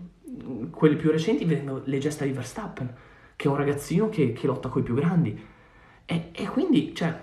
[0.70, 2.94] quelli più recenti vedendo le gesta di Verstappen,
[3.37, 5.46] che è un ragazzino che, che lotta con i più grandi.
[6.05, 7.18] E, e quindi, cioè,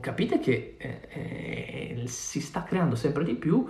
[0.00, 3.66] capite che eh, eh, si sta creando sempre di più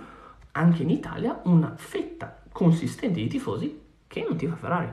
[0.51, 4.91] anche in Italia una fetta consistente di tifosi che non ti fa Ferrari.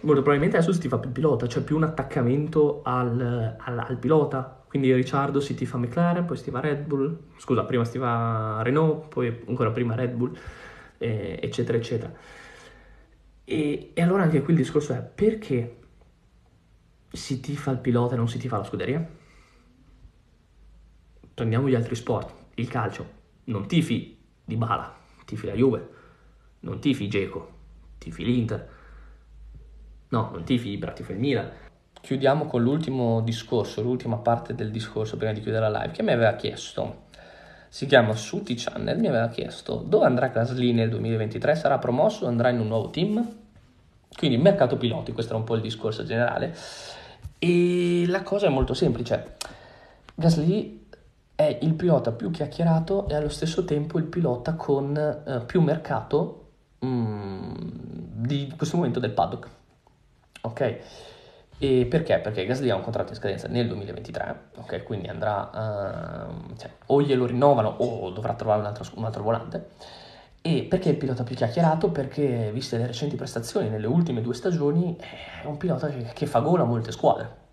[0.00, 3.96] Molto probabilmente adesso si ti fa più pilota, cioè più un attaccamento al, al, al
[3.98, 4.64] pilota.
[4.68, 7.92] Quindi Ricciardo si ti fa McLaren, poi si ti va Red Bull, scusa, prima si
[7.92, 10.36] ti va Renault, poi ancora prima Red Bull,
[10.98, 12.12] eh, eccetera, eccetera.
[13.44, 15.76] E, e, allora anche qui il discorso è perché
[17.10, 19.08] si tifa il pilota e non si tifa la scuderia?
[21.32, 23.10] Prendiamo gli altri sport, il calcio,
[23.44, 25.88] non tifi di Bala, tifi la Juve,
[26.60, 27.52] non tifi Geco,
[27.96, 28.76] tifi l'Inter,
[30.08, 31.50] no, non tifi Ibra, tifi il Milan.
[32.00, 36.12] Chiudiamo con l'ultimo discorso, l'ultima parte del discorso prima di chiudere la live, che mi
[36.12, 37.06] aveva chiesto
[37.70, 42.28] si chiama Suti Channel, mi aveva chiesto dove andrà Gasly nel 2023, sarà promosso o
[42.28, 43.36] andrà in un nuovo team?
[44.16, 46.56] Quindi mercato piloti, questo era un po' il discorso generale.
[47.38, 49.36] E la cosa è molto semplice.
[50.14, 50.86] Gasly
[51.34, 56.46] è il pilota più chiacchierato e allo stesso tempo il pilota con eh, più mercato
[56.84, 57.52] mm,
[58.14, 59.48] di questo momento del paddock.
[60.42, 60.78] Ok?
[61.60, 62.18] E perché?
[62.20, 64.84] Perché Gasly ha un contratto in scadenza nel 2023, ok?
[64.84, 69.70] Quindi andrà, uh, cioè, o glielo rinnovano o dovrà trovare un altro, un altro volante.
[70.40, 71.90] E perché il pilota più chiacchierato?
[71.90, 74.96] Perché, viste le recenti prestazioni nelle ultime due stagioni,
[75.42, 77.46] è un pilota che, che fa gola a molte squadre.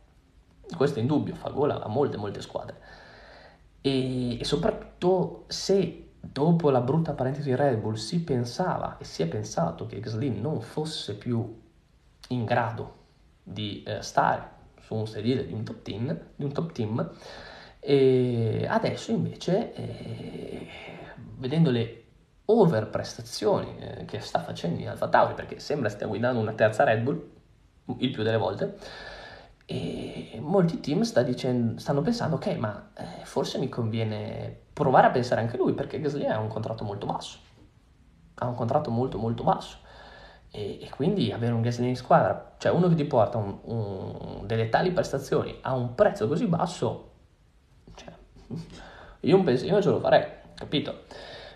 [0.78, 2.78] Questo è indubbio, fa gola a molte, molte squadre.
[3.82, 9.28] E, e soprattutto se dopo la brutta parentesi Red Bull si pensava e si è
[9.28, 11.63] pensato che Gasly non fosse più
[12.29, 13.03] in grado
[13.43, 17.11] di eh, stare su un sedile di un top team, un top team
[17.88, 20.67] e adesso invece, eh,
[21.38, 22.03] vedendo le
[22.45, 26.83] over prestazioni eh, che sta facendo in Alfa Tauri, perché sembra stia guidando una terza
[26.83, 27.29] Red Bull,
[27.97, 28.75] il più delle volte,
[29.67, 35.11] e molti team sta dicendo, stanno pensando, ok, ma eh, forse mi conviene provare a
[35.11, 37.38] pensare anche lui, perché Gasly ha un contratto molto basso,
[38.33, 39.77] ha un contratto molto molto basso
[40.56, 44.48] e, e, quindi avere un Gasly in squadra, cioè uno che ti porta un, un,
[44.48, 47.12] delle tali prestazioni a un prezzo così basso,
[47.96, 48.13] cioè,
[49.20, 51.04] io un pensiero ce lo farei, capito?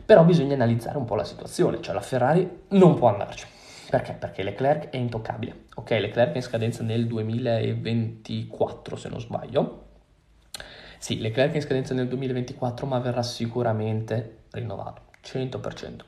[0.05, 3.47] Però bisogna analizzare un po' la situazione, cioè la Ferrari non può andarci.
[3.89, 4.13] Perché?
[4.13, 5.65] Perché Leclerc è intoccabile.
[5.75, 9.85] Ok, Leclerc è in scadenza nel 2024 se non sbaglio.
[10.97, 16.01] Sì, Leclerc è in scadenza nel 2024 ma verrà sicuramente rinnovato, 100%.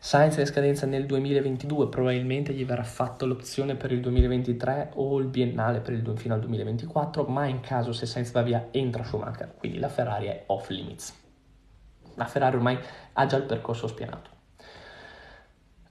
[0.00, 5.18] Sainz è in scadenza nel 2022, probabilmente gli verrà fatta l'opzione per il 2023 o
[5.18, 9.54] il biennale il, fino al 2024, ma in caso se Sainz va via entra Schumacher,
[9.58, 11.12] quindi la Ferrari è off limits.
[12.14, 12.78] La Ferrari ormai
[13.12, 14.30] ha già il percorso spianato.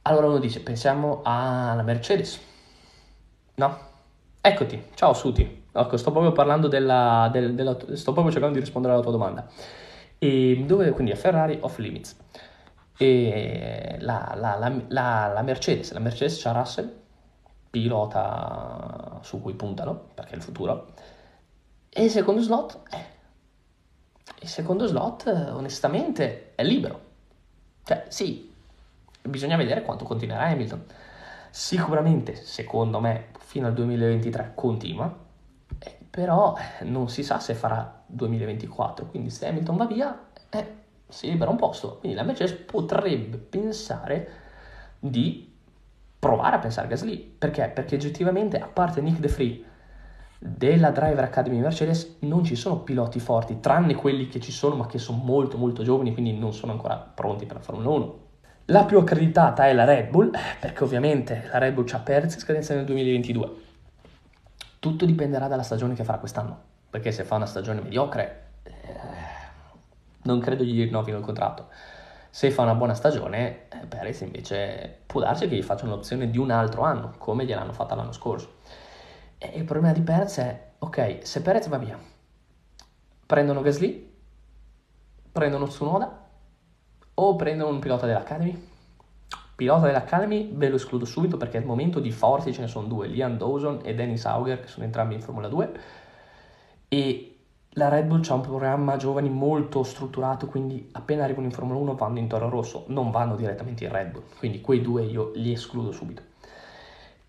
[0.04, 2.40] Allora uno dice, pensiamo alla Mercedes.
[3.56, 3.78] No?
[4.40, 5.66] Eccoti, ciao Suti.
[5.70, 9.46] Ecco, sto proprio parlando della, del, della, sto proprio cercando di rispondere alla tua domanda.
[10.18, 12.16] E dove, quindi a Ferrari off limits.
[12.98, 14.58] E la, la,
[14.88, 16.92] la, la Mercedes, la Mercedes c'ha Russell,
[17.70, 20.94] pilota su cui puntano, perché è il futuro.
[21.90, 23.06] E il secondo slot, eh,
[24.42, 27.02] il secondo slot onestamente è libero.
[27.84, 28.54] Cioè, sì,
[29.22, 30.86] bisogna vedere quanto continuerà Hamilton.
[31.50, 35.16] Sicuramente, secondo me, fino al 2023 continua,
[35.80, 40.76] eh, però eh, non si sa se farà 2024, quindi se Hamilton va via eh,
[41.08, 44.30] si libera un posto, quindi la Mercedes potrebbe pensare
[45.00, 45.56] di
[46.20, 47.72] provare a pensare a Gasly, perché?
[47.74, 49.64] Perché oggettivamente, a parte Nick De Free
[50.40, 54.86] della Driver Academy Mercedes, non ci sono piloti forti, tranne quelli che ci sono, ma
[54.86, 58.20] che sono molto molto giovani, quindi non sono ancora pronti per la Formula 1.
[58.66, 62.40] La più accreditata è la Red Bull, perché ovviamente la Red Bull c'ha Perez in
[62.40, 63.52] scadenza nel 2022.
[64.80, 68.47] Tutto dipenderà dalla stagione che farà quest'anno, perché se fa una stagione mediocre,
[70.28, 71.70] non credo gli rinnovino il contratto.
[72.30, 76.38] Se fa una buona stagione, eh, Perez invece può darsi che gli faccia un'opzione di
[76.38, 78.56] un altro anno, come gliel'hanno fatta l'anno scorso.
[79.38, 81.98] E il problema di Perez è, ok, se Perez va via,
[83.26, 84.14] prendono Gasly,
[85.32, 86.26] prendono Tsunoda
[87.14, 88.70] o prendono un pilota dell'Academy?
[89.56, 93.08] Pilota dell'Academy ve lo escludo subito perché al momento di forti ce ne sono due,
[93.08, 95.80] Liam Dawson e Dennis Auger che sono entrambi in Formula 2
[96.90, 97.37] e
[97.78, 101.96] la Red Bull ha un programma giovani molto strutturato, quindi appena arrivano in Formula 1
[101.96, 105.52] vanno in Toro Rosso, non vanno direttamente in Red Bull, quindi quei due io li
[105.52, 106.24] escludo subito.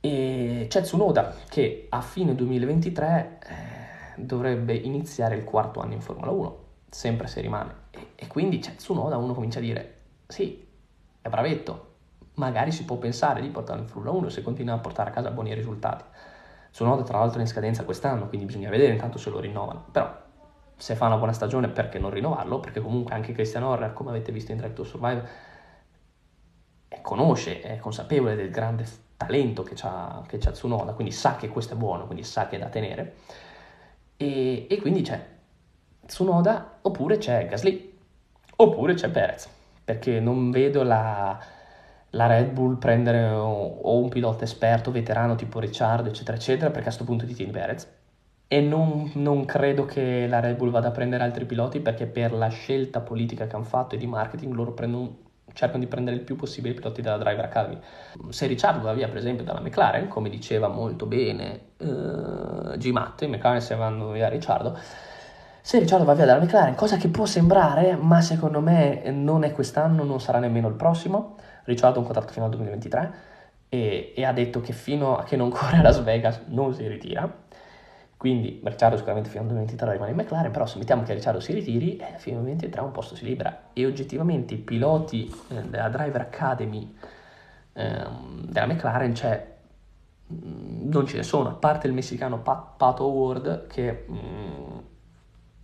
[0.00, 6.30] E c'è Tsunoda che a fine 2023 eh, dovrebbe iniziare il quarto anno in Formula
[6.30, 6.58] 1,
[6.88, 7.74] sempre se rimane.
[7.90, 10.66] E, e quindi c'è Tsunoda, uno comincia a dire, sì,
[11.20, 11.86] è bravetto,
[12.34, 15.30] magari si può pensare di portarlo in Formula 1 se continua a portare a casa
[15.30, 16.04] buoni risultati.
[16.70, 19.86] Sono tra l'altro in scadenza quest'anno, quindi bisogna vedere intanto se lo rinnovano.
[19.90, 20.26] Però
[20.78, 22.60] se fa una buona stagione perché non rinnovarlo?
[22.60, 25.28] Perché comunque anche Christian Horner, come avete visto in Drive to Survive,
[27.02, 28.86] conosce, è consapevole del grande
[29.16, 32.68] talento che ha, Tsunoda, quindi sa che questo è buono, quindi sa che è da
[32.68, 33.16] tenere.
[34.16, 35.22] E, e quindi c'è
[36.06, 37.98] Tsunoda, oppure c'è Gasly,
[38.56, 39.48] oppure c'è Perez,
[39.84, 41.38] perché non vedo la
[42.12, 46.84] la Red Bull prendere o, un pilota esperto, veterano tipo Ricciardo, eccetera, eccetera, perché a
[46.84, 47.86] questo punto ti tieni Perez.
[48.50, 52.32] E non, non, credo che la Red Bull vada a prendere altri piloti perché per
[52.32, 55.18] la scelta politica che hanno fatto e di marketing loro prendono,
[55.52, 57.78] cercano di prendere il più possibile i piloti della Driver Academy.
[58.30, 62.90] Se Ricciardo va via per esempio dalla McLaren, come diceva molto bene uh, G.
[62.90, 64.78] Matt, i McLaren se vanno via Ricciardo,
[65.60, 69.52] se Ricciardo va via dalla McLaren, cosa che può sembrare, ma secondo me non è
[69.52, 73.14] quest'anno, non sarà nemmeno il prossimo, Ricciardo ha un contratto fino al 2023
[73.68, 76.88] e, e, ha detto che fino a che non corre a Las Vegas non si
[76.88, 77.30] ritira.
[78.18, 81.52] Quindi Ricciardo sicuramente fino al 2023 rimane in McLaren, però se mettiamo che Ricciardo si
[81.52, 83.68] ritiri, eh, fino al 2023 un posto si libera.
[83.72, 86.96] E oggettivamente i piloti eh, della Driver Academy
[87.74, 88.06] eh,
[88.42, 89.56] della McLaren c'è
[90.32, 94.78] mm, non ce ne sono, a parte il messicano Pat, Pato Howard che mh, mm,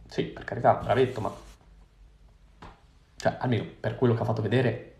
[0.06, 1.32] sì, per carità, bravetto, ma
[3.16, 4.92] cioè almeno per quello che ha fatto vedere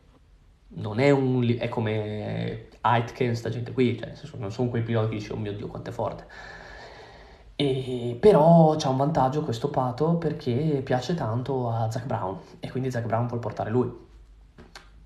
[0.77, 1.55] non è un...
[1.57, 5.53] è come Aitken, sta gente qui, cioè non sono quei piloti che dici oh mio
[5.53, 6.27] Dio quanto è forte.
[7.57, 12.91] E, però c'ha un vantaggio questo Pato perché piace tanto a Zach Brown e quindi
[12.91, 13.93] Zach Brown vuole portare lui.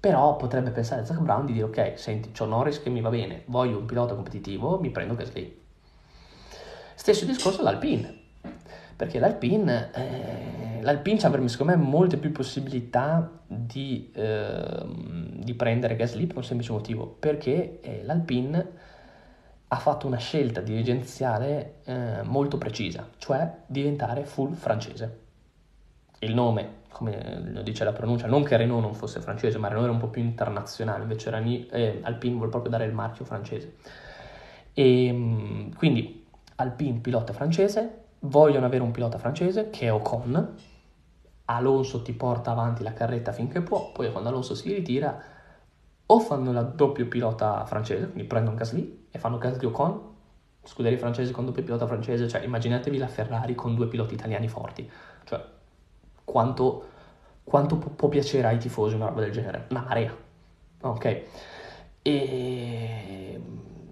[0.00, 3.10] Però potrebbe pensare a Zach Brown di dire ok, senti, c'ho Norris che mi va
[3.10, 5.56] bene, voglio un pilota competitivo, mi prendo Gasly.
[6.94, 8.16] Stesso discorso all'Alpine,
[8.96, 14.86] perché l'Alpine, eh, l'Alpine avrebbe secondo me molte più possibilità di, eh,
[15.34, 18.66] di, prendere Gasly per un semplice motivo, perché eh, l'Alpine
[19.68, 25.26] ha fatto una scelta dirigenziale eh, molto precisa, cioè diventare full francese.
[26.20, 29.86] Il nome, come lo dice la pronuncia, non che Renault non fosse francese, ma Renault
[29.86, 33.76] era un po' più internazionale, invece Rani, eh, Alpine vuole proprio dare il marchio francese.
[34.72, 40.56] E, mm, quindi Alpine pilota francese, vogliono avere un pilota francese che è Ocon,
[41.44, 45.22] Alonso ti porta avanti la carretta finché può, poi quando Alonso si ritira
[46.06, 50.16] o fanno la doppio pilota francese, quindi prendono Gasly e fanno Gasly Ocon,
[50.64, 54.88] scuderia francese con doppio pilota francese, cioè immaginatevi la Ferrari con due piloti italiani forti,
[55.24, 55.42] cioè
[56.24, 56.86] quanto,
[57.44, 59.66] quanto può, può piacere ai tifosi una roba del genere?
[59.70, 60.14] Una marea,
[60.80, 61.22] Ok.
[62.02, 63.40] E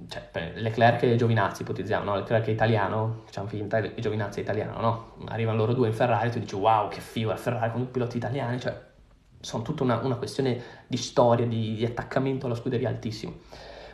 [0.09, 2.17] cioè, Leclerc e Giovinazzi ipotizziamo, no?
[2.17, 5.27] Leclerc è italiano, facciamo finta, e Giovinazzi è italiano, no?
[5.27, 7.91] Arrivano loro due in Ferrari e tu dici wow che figo la Ferrari con due
[7.91, 8.81] piloti italiani, cioè
[9.41, 13.35] sono tutta una, una questione di storia, di, di, attaccamento alla scuderia altissimo.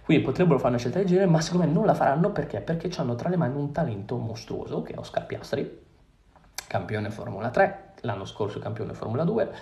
[0.05, 2.61] Quindi potrebbero fare una scelta del genere, ma secondo me non la faranno perché?
[2.61, 5.81] Perché hanno tra le mani un talento mostruoso che è Oscar Piastri,
[6.67, 9.53] campione Formula 3, l'anno scorso campione Formula 2,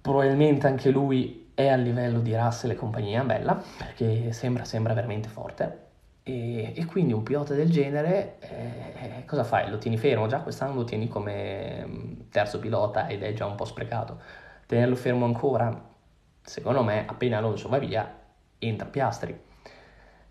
[0.00, 5.28] probabilmente anche lui è a livello di Russell e compagnia bella, perché sembra, sembra veramente
[5.28, 5.84] forte.
[6.22, 9.70] E, e, quindi un pilota del genere, eh, cosa fai?
[9.70, 10.26] Lo tieni fermo?
[10.26, 14.20] Già quest'anno lo tieni come mm, terzo pilota ed è già un po' sprecato.
[14.66, 15.88] Tenerlo fermo ancora,
[16.42, 18.12] secondo me, appena Alonso va via,
[18.58, 19.38] entra Piastri.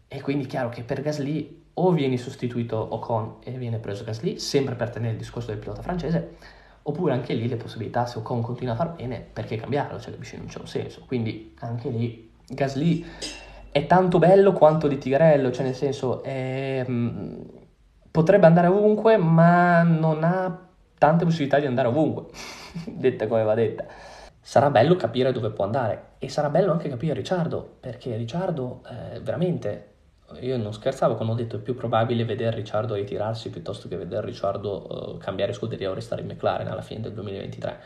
[0.07, 4.39] E quindi è chiaro che per Gasly o vieni sostituito Ocon e viene preso Gasly,
[4.39, 6.36] sempre per tenere il discorso del pilota francese,
[6.84, 9.99] oppure anche lì le possibilità, se Ocon continua a far bene, perché cambiarlo?
[9.99, 11.03] Cioè, capisci, non c'è un senso.
[11.05, 13.05] Quindi anche lì Gasly
[13.71, 17.41] è tanto bello quanto di Tigrello, cioè nel senso è, mm,
[18.09, 20.65] potrebbe andare ovunque, ma non ha
[20.97, 22.28] tante possibilità di andare ovunque,
[22.88, 23.86] detta come va detta.
[24.47, 29.19] Sarà bello capire dove può andare e sarà bello anche capire Ricciardo, perché Ricciardo eh,
[29.19, 29.93] veramente
[30.39, 34.23] io non scherzavo quando ho detto è più probabile vedere Ricciardo ritirarsi piuttosto che vedere
[34.27, 37.79] Ricciardo uh, cambiare scuderia o restare in McLaren alla fine del 2023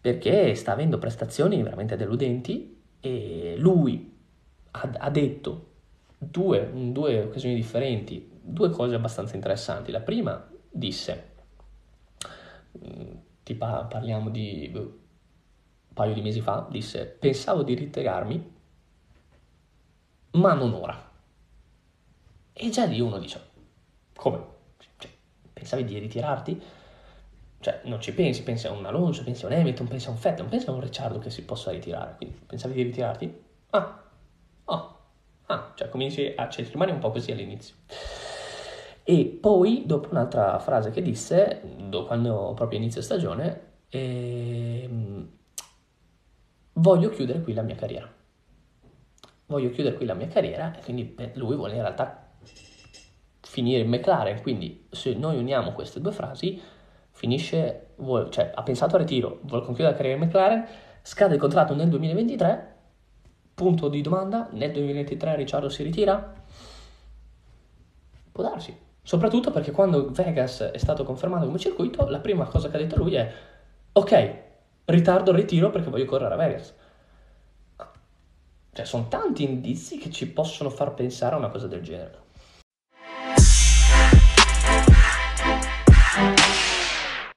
[0.00, 4.16] perché sta avendo prestazioni veramente deludenti e lui
[4.70, 5.66] ha, ha detto
[6.16, 9.90] due, in due occasioni differenti due cose abbastanza interessanti.
[9.92, 11.32] La prima disse
[12.82, 13.16] mm,
[13.88, 14.70] parliamo di
[15.98, 18.56] paio di mesi fa disse pensavo di ritirarmi
[20.32, 21.08] ma non ora
[22.60, 23.40] e già lì uno dice,
[24.16, 24.44] come?
[24.96, 25.08] Cioè,
[25.52, 26.60] pensavi di ritirarti?
[27.60, 30.16] Cioè, non ci pensi, pensi a un Alonso, pensi a un Hamilton, pensi a un
[30.16, 32.16] Fettel, non pensi a un Ricciardo che si possa ritirare.
[32.16, 33.44] Quindi, pensavi di ritirarti?
[33.70, 34.02] Ah,
[34.64, 34.98] oh,
[35.46, 37.76] ah, cioè cominci a, cioè, rimane un po' così all'inizio.
[39.04, 41.62] E poi, dopo un'altra frase che disse,
[42.06, 45.28] quando proprio inizio stagione, ehm,
[46.78, 48.10] voglio chiudere qui la mia carriera.
[49.46, 52.26] Voglio chiudere qui la mia carriera e quindi lui vuole in realtà
[53.40, 56.60] finire in McLaren, quindi se noi uniamo queste due frasi,
[57.10, 60.66] finisce, vuole, cioè ha pensato al ritiro, vuole concludere la carriera in McLaren,
[61.02, 62.76] scade il contratto nel 2023,
[63.54, 66.34] punto di domanda, nel 2023 Ricciardo si ritira?
[68.30, 72.76] Può darsi, soprattutto perché quando Vegas è stato confermato come circuito, la prima cosa che
[72.76, 73.32] ha detto lui è
[73.92, 74.46] ok,
[74.88, 76.74] ritardo il ritiro perché voglio correre a Vegas.
[78.72, 82.27] Cioè, sono tanti indizi che ci possono far pensare a una cosa del genere.